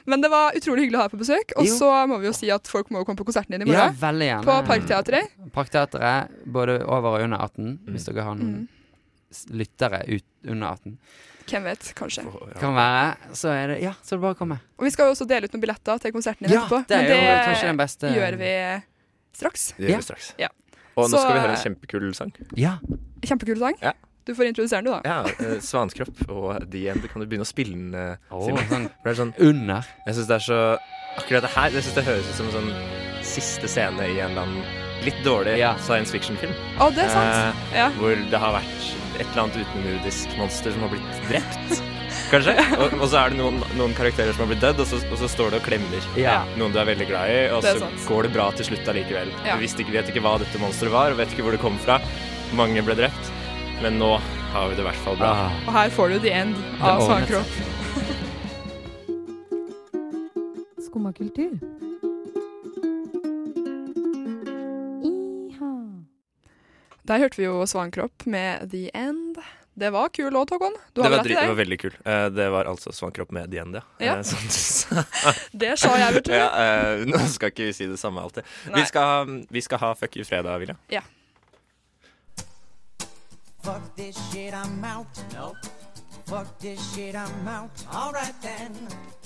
[0.09, 1.53] Men det var utrolig hyggelig å ha deg på besøk.
[1.61, 3.93] Og så må vi jo si at folk må komme på konserten din i morgen.
[3.93, 4.47] Ja, veldig gjerne.
[4.49, 5.37] På Parkteatret.
[5.53, 8.69] Parkteatret, både over og under 18, hvis dere har noen Mm.
[9.51, 10.97] Lyttere ut under 18.
[11.51, 12.23] Hvem vet, kanskje.
[12.29, 12.59] Å, ja.
[12.61, 13.33] Kan være.
[13.35, 14.59] Så er det Ja, så er det bare å komme.
[14.79, 16.85] Og vi skal jo også dele ut noen billetter til konserten din Ja, etterpå.
[16.87, 18.51] det er jo Men kanskje den beste gjør vi
[19.41, 19.65] straks.
[19.77, 19.97] Det gjør Ja.
[19.97, 20.33] vi straks.
[20.39, 20.47] Ja.
[20.95, 22.31] Og nå Så, skal vi høre en kjempekul sang.
[22.55, 22.77] Ja.
[23.23, 23.75] Kjempekul sang.
[23.81, 23.93] Ja.
[24.23, 25.01] Du får introdusere den, du, da.
[25.03, 27.07] Ja, uh, 'Svanskropp' og 'The End'.
[27.09, 27.95] Kan du begynne å spille den?
[27.95, 28.67] uh, oh, Simen?
[28.69, 29.85] sånn det er sånn under.
[30.05, 30.77] Jeg syns det er så
[31.17, 34.29] Akkurat det her Jeg synes det høres ut som en sånn siste scene i en
[34.31, 34.63] eller annen
[35.03, 35.75] litt dårlig Ja.
[35.77, 36.53] science fiction-film.
[36.79, 37.33] Å, det er sant.
[37.33, 37.89] Uh, Ja.
[37.97, 41.81] hvor det har vært et eller annet utenomjordisk monster som har blitt drept.
[42.31, 42.53] Kanskje?
[42.77, 45.17] Og, og så er det noen, noen karakterer som har blitt dødd, og så, og
[45.19, 46.37] så står det og klemmer Ja.
[46.59, 49.31] noen du er veldig glad i, og så går det bra til slutt allikevel.
[49.47, 49.55] Ja.
[49.59, 51.99] Du ikke, vet ikke hva dette monsteret var, og vet ikke hvor det kom fra.
[52.55, 53.31] Mange ble drept,
[53.83, 54.13] men nå
[54.51, 55.31] har vi det i hvert fall bra.
[55.47, 57.51] Ah, Og her får du the end av Det Svankropp.
[60.87, 61.55] Skumma kultur.
[67.09, 69.37] Der hørte vi jo Svankropp med The End.
[69.73, 70.73] Det var kul låt, Håkon.
[70.93, 71.93] Du Det var, rett i det var veldig kul.
[72.05, 73.81] Eh, det var altså Svankropp med igjen, ja.
[73.97, 74.17] Ja.
[74.17, 74.99] Eh, som.
[75.63, 76.33] Det sa jeg, vet du.
[76.35, 78.43] ja, eh, nå skal ikke vi si det samme alltid.
[78.75, 80.75] Vi skal, vi skal ha Fuck you fredag, Vilja.
[80.91, 81.01] Ja.
[83.63, 85.07] Fuck this shit, I'm out.
[85.33, 85.57] Nope.
[86.25, 87.71] Fuck this shit, I'm out.
[87.93, 88.75] Alright then.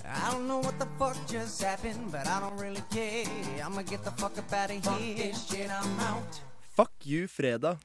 [0.05, 3.25] I don't know what the fuck just happened, but I don't really care.
[3.65, 4.81] I'ma get the fuck up out of here.
[4.81, 6.39] Fuck this shit, I'm out.
[6.75, 7.77] Fuck you, fredag.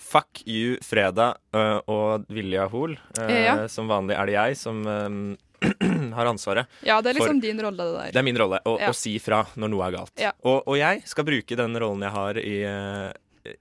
[0.00, 2.94] Fuck you fredag uh, og Vilja Hoel.
[3.18, 3.54] Uh, Ja.
[3.68, 5.68] Som vanlig er det jeg som eh,
[6.16, 6.70] har ansvaret.
[6.86, 8.12] Ja, det er liksom For- din rolle, det der.
[8.16, 8.88] Det er min rolle å, Ja.
[8.88, 10.14] å si fra når noe er galt.
[10.20, 10.32] Ja.
[10.40, 13.12] Og, og jeg skal bruke den rollen jeg har i, uh,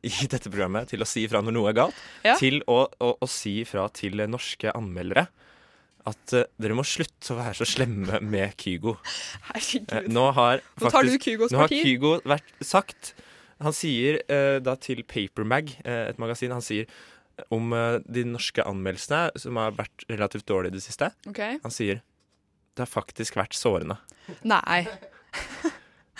[0.07, 1.99] i dette programmet, til å si fra når noe er galt.
[2.23, 2.37] Ja.
[2.39, 5.27] Til å, å, å si fra til norske anmeldere
[6.07, 8.95] at uh, dere må slutte å være så slemme med Kygo.
[8.95, 10.07] Eh, Herregud.
[10.15, 11.73] nå har Nå tar du Kygos Kygos nå har.
[11.83, 13.11] Kygo vært sagt
[13.63, 16.87] Han sier eh, da til Papermag, eh, et magasin, han sier
[17.53, 21.11] om eh, de norske anmeldelsene, som har vært relativt dårlige i det siste.
[21.29, 21.59] Okay.
[21.65, 22.03] Han sier
[22.77, 23.97] det har faktisk vært sårende.
[24.47, 24.85] Nei.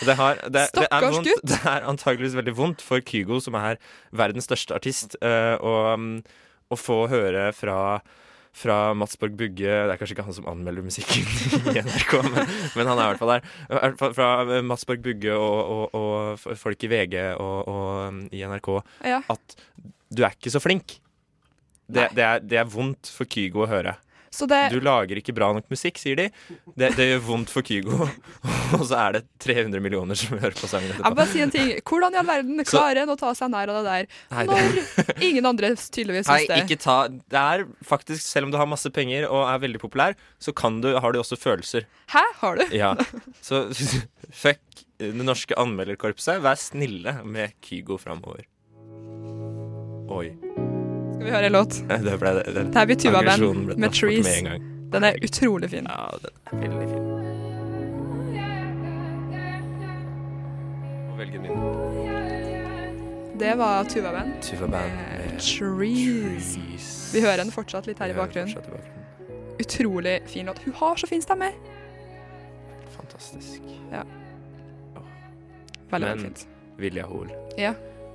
[0.04, 3.80] Det, har, det, det, er vondt, det er antageligvis veldig vondt for Kygo, som er
[4.12, 6.18] verdens største artist, å, mm,
[6.68, 7.78] å få høre fra
[8.56, 11.28] fra Matsborg Bugge Det er kanskje ikke han som anmelder musikken
[11.74, 12.40] i NRK, men,
[12.76, 13.46] men han er i hvert fall der.
[14.18, 14.30] Fra
[14.66, 15.60] Matsborg Mats Bugge og,
[15.94, 18.72] og, og folk i VG og, og mm, i NRK
[19.08, 19.22] Ja.
[19.30, 19.56] at
[20.10, 20.98] du er ikke så flink.
[21.90, 23.96] Det, det, er, det er vondt for Kygo å høre.
[24.32, 26.26] Så det Du lager ikke bra nok musikk, sier de.
[26.78, 28.08] Det, det gjør vondt for Kygo.
[28.78, 31.54] Og så er det 300 millioner som hører på sangen Jeg må bare si en
[31.54, 31.72] ting.
[31.82, 34.86] Hvordan i all verden klarer en å ta seg nær av det der Nei, det-
[35.10, 36.62] når ingen andre tydeligvis syns det?
[36.66, 40.16] ikke ta Det er faktisk, selv om du har masse penger og er veldig populær,
[40.40, 41.88] så kan du, har du også følelser.
[42.14, 42.66] Hæ, har du?
[42.76, 42.94] Ja.
[43.42, 43.66] Så
[44.44, 44.62] fuck
[45.00, 46.42] det norske anmelderkorpset.
[46.44, 48.46] Vær snille med Kygo framover.
[50.10, 50.69] Oi.
[51.20, 51.74] Skal vi høre en låt?
[52.08, 52.44] Det ble det.
[52.56, 54.30] det, Det her blir Tuva Band med Trees.
[54.44, 54.62] Med.
[54.94, 55.88] Den er utrolig fin.
[55.90, 56.06] Ja,
[56.52, 57.06] den er veldig fin.
[61.20, 61.52] Velge min.
[63.40, 64.32] Det var Tuva Band.
[64.48, 66.54] Tuva Band med med Trees.
[66.56, 66.88] Trees.
[67.14, 68.50] Vi hører den fortsatt litt her i bakgrunnen.
[68.50, 69.60] i bakgrunnen.
[69.60, 70.64] Utrolig fin låt.
[70.64, 71.52] Hun har så fin stemme.
[72.96, 73.62] Fantastisk.
[73.92, 74.04] Ja.
[74.96, 75.04] Veldig,
[75.92, 76.48] Men- veldig fint.
[76.80, 77.28] Vilja Hoel.
[77.58, 77.74] Ja.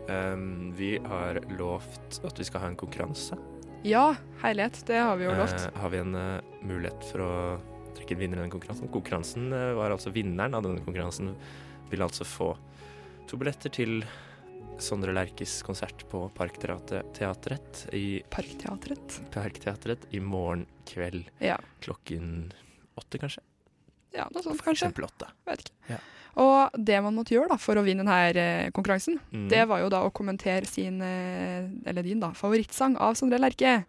[0.09, 3.39] Um, vi har lovt at vi skal ha en konkurranse.
[3.85, 4.83] Ja, herlighet.
[4.89, 5.69] Det har vi jo lovt.
[5.69, 7.33] Uh, har vi en uh, mulighet for å
[7.97, 8.91] trekke en vinner i den konkurransen?
[8.93, 11.35] Konkurransen uh, var altså vinneren av denne konkurransen.
[11.93, 12.55] Vil altså få
[13.29, 14.05] to billetter til
[14.83, 19.21] Sondre Lerches konsert på Parkteatret i, Parkteatret.
[19.33, 21.61] Parkteatret i morgen kveld Ja.
[21.85, 22.51] klokken
[22.99, 23.45] åtte, kanskje?
[24.15, 24.91] Ja, noe sånt kanskje.
[25.47, 25.73] Vet ikke.
[25.91, 25.99] Ja.
[26.43, 29.49] Og det man måtte gjøre da, for å vinne denne eh, konkurransen, Mm.
[29.53, 33.85] det var jo da å kommentere sin, eh, eller din da, favorittsang av Sondre Lerche.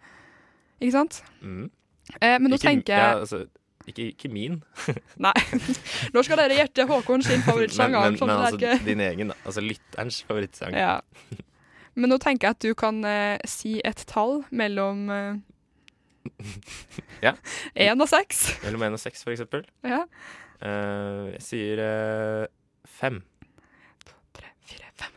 [0.81, 1.21] Ikke sant?
[1.41, 1.69] Mm.
[2.21, 3.47] Eh, men nå Ikke- tenker ja, altså,
[3.87, 4.59] ikke, ikke min,
[5.17, 5.33] Nei.
[6.13, 8.85] Nå skal dere gjette Håkon sin favorittsang favorittsang men, av men altså Lerche.
[8.85, 9.35] din egen, da.
[9.45, 10.73] Altså lytterens favorittsang.
[10.77, 10.99] Ja.
[11.95, 15.35] Men nå tenker jeg at du kan eh, si et tall mellom eh,
[17.23, 17.33] Ja.
[17.75, 18.47] én og seks.
[18.63, 19.63] Mellom én og seks, for eksempel.
[19.83, 20.03] Ja.
[20.61, 22.45] Uh, jeg sier eh,
[22.99, 23.21] fem.
[24.35, 25.15] Tre, fire, fem.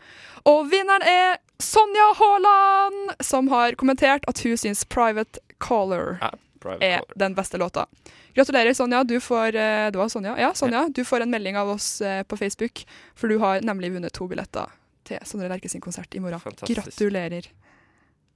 [0.50, 6.84] Og vinneren er Sonja Haaland, som har kommentert at hun syns 'Private Caller' Ja, private
[6.84, 7.18] er caller.
[7.18, 7.86] den beste låta.
[8.34, 9.04] Gratulerer, Sonja.
[9.04, 10.36] Du får, uh, det var Sonja.
[10.38, 10.88] Ja, Sonja.
[10.88, 14.26] Du får en melding av oss eh, på Facebook, for du har nemlig vunnet to
[14.28, 14.70] billetter
[15.04, 16.40] til Sondre Lerche sin konsert i morgen.
[16.40, 16.84] Fantastisk.
[16.98, 17.48] Gratulerer.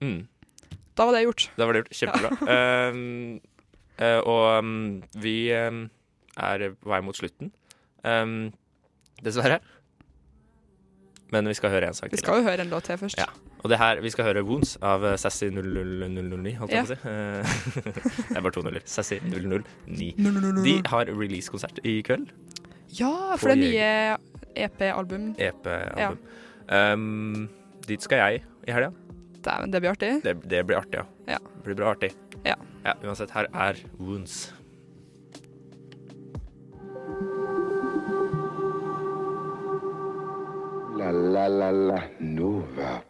[0.01, 0.27] Mm.
[0.99, 1.49] Da var det gjort.
[1.57, 1.95] Da var det gjort.
[2.01, 2.31] Kjempebra.
[4.01, 5.87] uh, og um, vi um,
[6.37, 7.53] er på vei mot slutten.
[8.05, 8.53] Um,
[9.25, 9.61] dessverre.
[11.33, 13.21] Men vi skal høre en sang Vi skal jo høre en låt til først.
[13.21, 13.31] Ja.
[13.63, 16.97] Og det her, vi skal høre Wounds av Sassy 00009, holdt jeg på å si.
[17.09, 17.85] Eh,
[18.33, 18.83] det er bare to nuller.
[18.85, 20.11] Sassy 009.
[20.67, 22.33] De har release-konsert i kveld.
[22.99, 25.31] Ja, for det er nye EP-album.
[25.39, 26.19] EP-album.
[26.69, 27.47] Um,
[27.87, 28.91] dit skal jeg i helga.
[29.43, 30.13] Dæven, det blir artig.
[30.25, 31.35] Det, det blir artig, ja.
[31.35, 31.39] Ja.
[31.57, 32.13] Det blir bra artig.
[32.45, 32.55] Ja.
[32.85, 32.95] ja.
[33.03, 34.53] Uansett, her er Wounds.
[40.99, 43.01] La la la la Nova.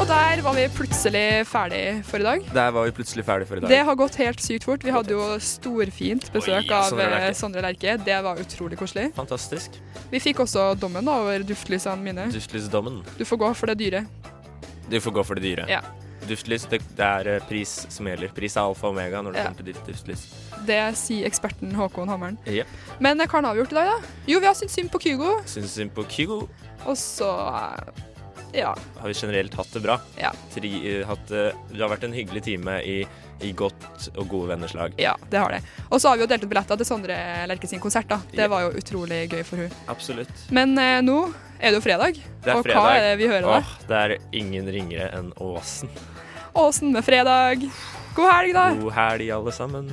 [0.00, 2.44] Og der var vi plutselig ferdig for i dag.
[2.56, 3.68] Der var vi plutselig ferdig for i dag.
[3.68, 4.84] Det har gått helt sykt fort.
[4.86, 7.26] Vi hadde jo storfint besøk Oi, av Sondre Lerche.
[7.28, 7.96] eh, Sondre Lerche.
[8.06, 9.10] Det var utrolig koselig.
[9.18, 9.76] Fantastisk.
[10.10, 12.30] Vi fikk også dommen da, over duftlysene mine.
[12.32, 13.02] Duftlysdommen.
[13.18, 14.06] Du får gå for det dyre.
[14.90, 15.68] Du får gå for det dyre.
[15.68, 15.82] Ja.
[16.26, 18.32] Duftlys, det, det er eh, pris som gjelder.
[18.36, 19.44] Pris er alfa og omega når det Ja.
[19.50, 20.24] kommer til ditt duftlys.
[20.66, 22.38] Det sier eksperten Håkon Hammeren.
[22.48, 22.66] Yep.
[23.00, 24.14] Men hva har vi gjort i dag, da?
[24.32, 25.42] Jo, vi har syntes synd på Kygo.
[25.44, 26.46] Syns synd på Kygo.
[26.88, 28.06] Og så eh,
[28.52, 28.74] ja.
[28.98, 29.98] Har vi generelt hatt det bra.
[30.20, 30.30] Ja.
[30.54, 32.96] Tri, eh, hatt, eh, det har vært en hyggelig time i,
[33.40, 34.94] i godt og gode venners lag.
[35.00, 35.62] Ja, det har det.
[35.88, 37.18] Og så har vi jo delt ut billetter til Sondre
[37.50, 38.08] Lerche sin konsert.
[38.10, 38.20] da.
[38.32, 39.70] Det var jo utrolig gøy for hun.
[39.92, 40.46] Absolutt.
[40.50, 41.20] Men eh, nå
[41.60, 42.20] er det jo fredag.
[42.44, 42.80] Det er og fredag.
[42.80, 43.62] hva er det vi hører da?
[43.88, 45.92] Det er ingen ringere enn Åsen.
[46.54, 47.62] Åsen med fredag.
[48.16, 48.66] God helg, da.
[48.74, 49.92] God helg, alle sammen.